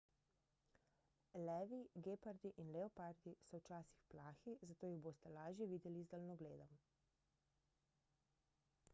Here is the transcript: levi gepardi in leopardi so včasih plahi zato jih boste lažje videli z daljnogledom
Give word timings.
levi 1.47 1.79
gepardi 2.05 2.49
in 2.63 2.71
leopardi 2.75 3.33
so 3.49 3.59
včasih 3.61 4.01
plahi 4.13 4.53
zato 4.69 4.89
jih 4.93 5.03
boste 5.09 5.33
lažje 5.35 5.67
videli 5.73 6.01
z 6.07 6.13
daljnogledom 6.15 6.73